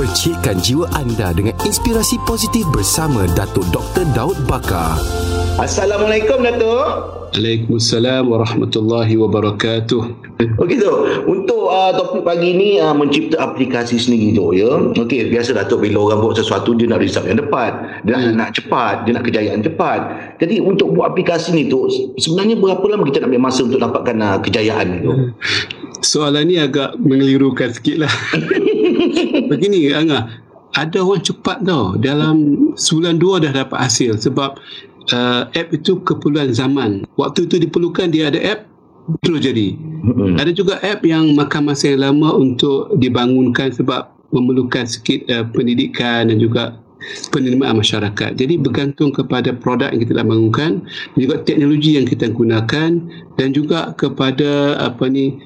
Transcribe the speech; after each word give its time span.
Percikkan 0.00 0.56
jiwa 0.64 0.88
anda 0.96 1.28
dengan 1.36 1.52
inspirasi 1.60 2.16
positif 2.24 2.64
bersama 2.72 3.28
Datuk 3.36 3.68
Dr. 3.68 4.08
Daud 4.16 4.32
Bakar. 4.48 4.96
Assalamualaikum 5.60 6.40
Datuk. 6.40 6.88
Waalaikumsalam 7.36 8.24
warahmatullahi 8.24 9.12
wabarakatuh. 9.20 10.02
Okey 10.56 10.80
tu, 10.80 10.88
untuk 11.28 11.68
uh, 11.68 11.92
topik 11.92 12.24
pagi 12.24 12.56
ni 12.56 12.80
uh, 12.80 12.96
mencipta 12.96 13.44
aplikasi 13.44 14.00
sendiri 14.00 14.32
tu 14.32 14.56
ya. 14.56 14.72
Okey, 14.72 15.28
biasa 15.28 15.52
Datuk 15.52 15.84
bila 15.84 16.08
orang 16.08 16.24
buat 16.24 16.40
sesuatu 16.40 16.72
dia 16.80 16.88
nak 16.88 17.04
result 17.04 17.28
yang 17.28 17.36
tepat, 17.36 18.00
dia 18.08 18.16
hmm. 18.16 18.40
nak 18.40 18.56
cepat, 18.56 19.04
dia 19.04 19.12
nak 19.12 19.28
kejayaan 19.28 19.60
cepat. 19.60 20.00
Jadi 20.40 20.64
untuk 20.64 20.96
buat 20.96 21.12
aplikasi 21.12 21.52
ni 21.52 21.68
tu 21.68 21.92
sebenarnya 22.16 22.56
berapa 22.56 22.88
lama 22.88 23.04
kita 23.04 23.20
nak 23.20 23.36
ambil 23.36 23.52
masa 23.52 23.68
untuk 23.68 23.84
dapatkan 23.84 24.16
uh, 24.16 24.40
kejayaan 24.40 24.96
itu? 24.96 25.12
Hmm. 25.12 25.28
Soalan 26.00 26.48
ni 26.48 26.56
agak 26.56 26.96
mengelirukan 26.96 27.68
sikit 27.76 28.08
lah. 28.08 28.12
Begini 29.50 29.90
Angah, 29.90 30.30
ada 30.78 30.98
orang 31.02 31.26
cepat 31.26 31.66
tau 31.66 31.98
dalam 31.98 32.70
sebulan 32.78 33.18
dua 33.18 33.42
dah 33.42 33.50
dapat 33.50 33.78
hasil 33.82 34.22
sebab 34.22 34.54
uh, 35.10 35.42
app 35.50 35.68
itu 35.74 35.98
keperluan 36.06 36.54
zaman. 36.54 37.02
Waktu 37.18 37.50
itu 37.50 37.58
diperlukan 37.58 38.14
dia 38.14 38.30
ada 38.30 38.38
app 38.38 38.70
terus 39.26 39.42
jadi. 39.42 39.74
Hmm. 40.06 40.38
Ada 40.38 40.54
juga 40.54 40.78
app 40.78 41.02
yang 41.02 41.34
makan 41.34 41.74
masa 41.74 41.90
yang 41.90 42.06
lama 42.06 42.38
untuk 42.38 42.94
dibangunkan 43.02 43.74
sebab 43.74 44.14
memerlukan 44.30 44.86
sikit 44.86 45.26
uh, 45.26 45.42
pendidikan 45.50 46.30
dan 46.30 46.38
juga 46.38 46.78
penerimaan 47.32 47.80
masyarakat. 47.80 48.36
Jadi 48.36 48.60
bergantung 48.60 49.10
kepada 49.10 49.56
produk 49.56 49.90
yang 49.90 50.04
kita 50.04 50.20
nak 50.20 50.28
bangunkan, 50.30 50.84
juga 51.16 51.40
teknologi 51.42 51.96
yang 51.96 52.06
kita 52.06 52.28
gunakan 52.30 52.90
dan 53.40 53.48
juga 53.50 53.96
kepada 53.96 54.76
apa 54.78 55.08
ni 55.08 55.40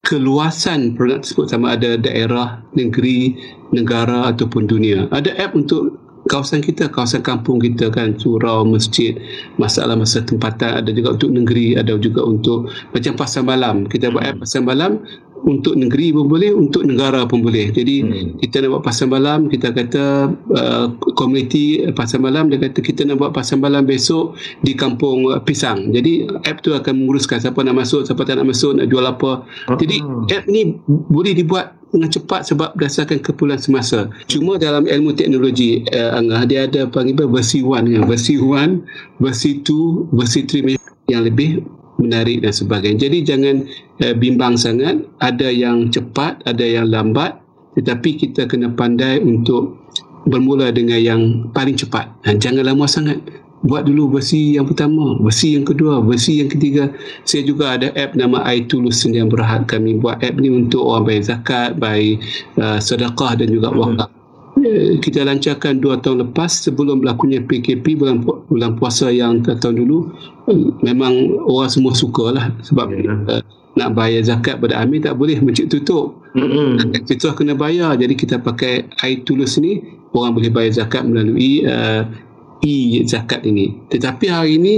keluasan 0.00 0.96
produk 0.96 1.20
tersebut 1.20 1.46
sama 1.52 1.76
ada 1.76 2.00
daerah, 2.00 2.64
negeri, 2.72 3.36
negara 3.70 4.32
ataupun 4.32 4.64
dunia. 4.64 5.06
Ada 5.12 5.36
app 5.36 5.52
untuk 5.52 6.00
kawasan 6.28 6.60
kita, 6.60 6.88
kawasan 6.88 7.24
kampung 7.24 7.60
kita 7.60 7.88
kan, 7.92 8.16
surau, 8.16 8.64
masjid, 8.64 9.16
masalah 9.56 9.96
masa 9.96 10.24
tempatan, 10.24 10.84
ada 10.84 10.90
juga 10.92 11.16
untuk 11.16 11.30
negeri, 11.32 11.76
ada 11.76 11.96
juga 11.96 12.24
untuk 12.24 12.68
macam 12.92 13.12
pasal 13.16 13.42
malam. 13.44 13.84
Kita 13.88 14.12
buat 14.12 14.24
app 14.24 14.40
pasal 14.44 14.64
malam, 14.64 15.00
untuk 15.44 15.76
negeri 15.76 16.12
pun 16.12 16.26
boleh, 16.28 16.52
untuk 16.52 16.84
negara 16.84 17.24
pun 17.24 17.40
boleh. 17.40 17.72
Jadi 17.72 17.96
hmm. 18.02 18.42
kita 18.44 18.64
nak 18.64 18.78
buat 18.78 18.84
pasal 18.84 19.06
malam, 19.08 19.48
kita 19.48 19.72
kata 19.72 20.04
uh, 20.32 20.86
komuniti 21.16 21.84
pasal 21.92 22.20
malam, 22.22 22.52
dia 22.52 22.60
kata 22.60 22.78
kita 22.80 23.04
nak 23.08 23.20
buat 23.20 23.32
pasal 23.32 23.60
malam 23.60 23.84
besok 23.88 24.36
di 24.60 24.76
kampung 24.76 25.28
uh, 25.30 25.40
Pisang. 25.40 25.90
Jadi 25.90 26.28
app 26.44 26.60
tu 26.60 26.76
akan 26.76 26.92
menguruskan 27.04 27.40
siapa 27.40 27.60
nak 27.64 27.76
masuk, 27.80 28.04
siapa 28.04 28.22
tak 28.22 28.40
nak 28.40 28.52
masuk, 28.52 28.76
nak 28.76 28.86
jual 28.88 29.04
apa. 29.04 29.44
Hmm. 29.68 29.78
Jadi 29.80 29.96
app 30.36 30.44
ni 30.46 30.76
boleh 30.86 31.32
dibuat 31.32 31.80
dengan 31.90 32.06
cepat 32.06 32.46
sebab 32.46 32.70
berdasarkan 32.78 33.18
keperluan 33.18 33.58
semasa. 33.58 34.06
Cuma 34.30 34.56
dalam 34.56 34.86
ilmu 34.86 35.10
teknologi 35.14 35.82
uh, 35.90 36.14
Angah, 36.14 36.46
dia 36.46 36.70
ada 36.70 36.86
panggil 36.86 37.18
versi 37.26 37.66
1 37.66 37.66
kan. 37.98 38.06
Versi 38.06 38.34
1, 38.38 39.18
versi 39.18 39.50
2, 39.66 40.14
versi 40.14 40.40
3 40.46 41.10
yang 41.10 41.26
lebih 41.26 41.79
menarik 42.00 42.40
dan 42.40 42.50
sebagainya. 42.50 43.06
Jadi 43.06 43.18
jangan 43.22 43.56
uh, 44.02 44.14
bimbang 44.16 44.56
sangat. 44.56 45.04
Ada 45.20 45.52
yang 45.52 45.92
cepat, 45.92 46.40
ada 46.48 46.64
yang 46.64 46.88
lambat. 46.88 47.36
Tetapi 47.76 48.18
kita 48.18 48.50
kena 48.50 48.72
pandai 48.74 49.22
untuk 49.22 49.78
bermula 50.26 50.72
dengan 50.72 50.98
yang 50.98 51.52
paling 51.52 51.76
cepat. 51.78 52.08
Dan 52.24 52.40
jangan 52.40 52.66
lama 52.66 52.88
sangat 52.88 53.20
buat 53.60 53.84
dulu 53.84 54.16
versi 54.16 54.56
yang 54.56 54.64
pertama, 54.64 55.20
versi 55.20 55.52
yang 55.52 55.68
kedua, 55.68 56.00
versi 56.00 56.40
yang 56.40 56.48
ketiga. 56.48 56.88
Saya 57.28 57.44
juga 57.44 57.76
ada 57.76 57.92
app 57.92 58.16
nama 58.16 58.40
iTulus 58.56 59.04
yang 59.04 59.28
berhad 59.28 59.68
kami 59.68 60.00
buat 60.00 60.20
app 60.24 60.40
ni 60.40 60.48
untuk 60.48 60.80
orang 60.80 61.04
bayar 61.04 61.36
zakat, 61.36 61.76
bayar 61.76 62.16
uh, 62.56 62.80
sedekah 62.80 63.36
dan 63.36 63.48
juga 63.52 63.68
wakaf. 63.72 64.19
Kita 65.00 65.24
lancarkan 65.24 65.80
dua 65.80 65.98
tahun 65.98 66.28
lepas 66.30 66.68
sebelum 66.68 67.00
berlakunya 67.00 67.40
PKP 67.44 67.96
bulan, 67.96 68.22
bulan 68.24 68.76
puasa 68.76 69.08
yang 69.08 69.40
tahun 69.42 69.84
dulu 69.86 70.12
memang 70.82 71.40
orang 71.46 71.70
semua 71.70 71.94
suka 71.94 72.34
lah 72.34 72.50
sebab 72.66 72.90
uh, 72.90 73.42
nak 73.78 73.90
bayar 73.94 74.26
zakat 74.26 74.58
pada 74.58 74.82
Amir 74.82 74.98
tak 75.06 75.14
boleh 75.14 75.38
masjid 75.38 75.70
tutup 75.70 76.18
mm-hmm. 76.34 77.06
kita 77.06 77.38
kena 77.38 77.54
bayar 77.54 77.94
jadi 77.94 78.18
kita 78.18 78.42
pakai 78.42 78.90
iTulus 79.06 79.62
ni 79.62 79.78
orang 80.10 80.34
boleh 80.34 80.50
bayar 80.50 80.82
zakat 80.82 81.06
melalui 81.06 81.62
uh, 81.62 82.02
e-zakat 82.64 83.44
ini. 83.48 83.72
Tetapi 83.88 84.26
hari 84.28 84.60
ini 84.60 84.74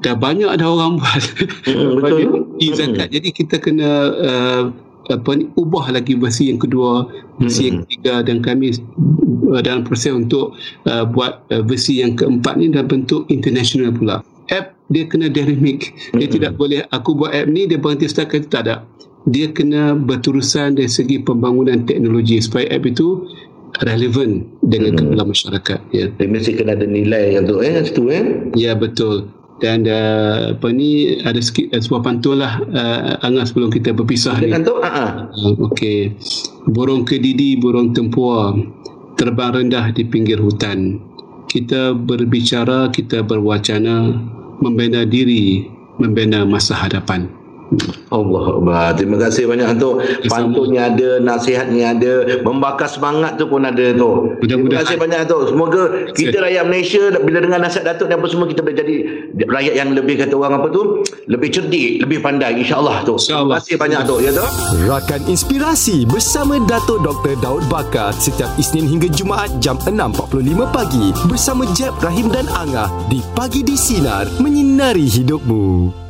dah 0.00 0.14
banyak 0.14 0.48
ada 0.48 0.68
orang 0.68 0.96
buat 1.00 1.22
hmm, 1.66 1.90
betul 2.00 2.18
e-zakat. 2.60 3.06
Hmm. 3.10 3.14
Jadi 3.14 3.28
kita 3.34 3.56
kena 3.58 3.90
uh, 4.14 4.62
apa 5.10 5.30
ni 5.36 5.50
ubah 5.58 5.92
lagi 5.92 6.16
versi 6.16 6.48
yang 6.48 6.60
kedua, 6.60 7.04
versi 7.36 7.64
hmm. 7.64 7.68
yang 7.68 7.78
ketiga 7.84 8.14
dan 8.24 8.36
kami 8.40 8.72
uh, 9.52 9.60
dalam 9.60 9.84
proses 9.84 10.12
untuk 10.16 10.56
uh, 10.88 11.04
buat 11.04 11.44
uh, 11.52 11.62
versi 11.64 12.00
yang 12.00 12.16
keempat 12.16 12.56
ni 12.56 12.72
dalam 12.72 12.88
bentuk 12.88 13.28
international 13.28 13.92
pula. 13.92 14.16
App 14.52 14.76
dia 14.92 15.08
kena 15.08 15.32
dynamic. 15.32 15.92
Dia 16.16 16.28
hmm. 16.28 16.34
tidak 16.34 16.52
boleh 16.56 16.84
aku 16.92 17.16
buat 17.16 17.32
app 17.32 17.48
ni 17.48 17.68
dia 17.68 17.80
berhenti 17.80 18.08
setakat 18.08 18.48
tak 18.48 18.68
ada. 18.68 18.84
Dia 19.24 19.48
kena 19.52 19.96
berterusan 19.96 20.76
dari 20.76 20.88
segi 20.88 21.20
pembangunan 21.24 21.88
teknologi 21.88 22.36
supaya 22.44 22.68
app 22.68 22.84
itu 22.84 23.24
relevan 23.82 24.44
dengan 24.60 25.00
hmm. 25.00 25.18
masyarakat 25.18 25.80
ya. 25.90 26.12
Dia 26.12 26.28
mesti 26.28 26.52
kena 26.54 26.76
ada 26.76 26.86
nilai 26.86 27.40
yang 27.40 27.48
tu 27.48 27.60
eh 27.64 27.74
situ 27.82 28.12
eh. 28.12 28.24
Ya 28.54 28.76
betul. 28.76 29.28
Dan 29.64 29.88
uh, 29.88 30.52
apa 30.52 30.68
ni 30.68 31.16
ada 31.24 31.40
sikit 31.40 31.72
uh, 31.72 31.80
sebuah 31.80 32.04
pantun 32.04 32.44
lah 32.44 32.60
uh, 32.60 33.24
Angah 33.24 33.48
sebelum 33.48 33.72
kita 33.72 33.96
berpisah 33.96 34.36
ni. 34.44 34.52
Pantun? 34.52 34.84
Uh, 34.84 35.64
Okey. 35.72 36.12
Burung 36.68 37.08
kedidi, 37.08 37.56
burung 37.56 37.96
tempua 37.96 38.52
terbang 39.16 39.56
rendah 39.56 39.88
di 39.96 40.04
pinggir 40.04 40.36
hutan. 40.36 41.00
Kita 41.48 41.96
berbicara, 41.96 42.92
kita 42.92 43.24
berwacana 43.24 44.12
membina 44.60 45.08
diri, 45.08 45.64
membina 45.96 46.44
masa 46.44 46.76
hadapan. 46.76 47.43
Allah 48.10 48.44
Akbar. 48.56 48.86
Terima 48.94 49.16
kasih 49.18 49.44
banyak 49.50 49.68
untuk 49.78 50.00
pantunnya 50.30 50.92
ada, 50.92 51.08
nasihatnya 51.18 51.96
ada, 51.96 52.12
membakar 52.46 52.86
semangat 52.86 53.36
tu 53.40 53.50
pun 53.50 53.64
ada 53.64 53.94
tu. 53.94 54.38
Terima 54.44 54.82
kasih 54.82 54.96
banyak 55.00 55.20
tu. 55.26 55.38
Semoga 55.50 55.82
kita 56.14 56.36
rakyat 56.42 56.64
Malaysia 56.66 57.02
bila 57.20 57.38
dengar 57.42 57.58
nasihat 57.60 57.84
Datuk 57.94 58.06
ni 58.10 58.14
apa 58.16 58.26
semua 58.30 58.46
kita 58.46 58.60
boleh 58.62 58.78
jadi 58.78 58.96
rakyat 59.44 59.74
yang 59.74 59.90
lebih 59.92 60.14
kata 60.20 60.34
orang 60.36 60.62
apa 60.62 60.68
tu, 60.70 61.02
lebih 61.26 61.48
cerdik, 61.50 62.02
lebih 62.04 62.18
pandai 62.22 62.54
insya-Allah 62.60 63.02
tu. 63.02 63.18
Terima 63.18 63.58
kasih 63.58 63.76
banyak 63.76 64.00
tu 64.06 64.16
ya 64.22 64.30
tu. 64.30 64.46
Rakan 64.86 65.22
inspirasi 65.26 66.06
bersama 66.06 66.60
Datuk 66.62 67.02
Dr. 67.02 67.34
Daud 67.42 67.64
Bakar 67.66 68.14
setiap 68.14 68.50
Isnin 68.60 68.86
hingga 68.86 69.10
Jumaat 69.10 69.50
jam 69.58 69.80
6.45 69.82 70.70
pagi 70.70 71.06
bersama 71.26 71.66
Jeb 71.74 71.94
Rahim 72.00 72.30
dan 72.30 72.46
Angah 72.52 72.88
di 73.10 73.20
Pagi 73.34 73.66
di 73.66 73.74
Sinar 73.74 74.28
menyinari 74.38 75.08
hidupmu. 75.08 76.03